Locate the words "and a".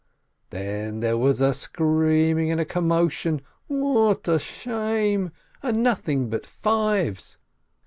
2.51-2.65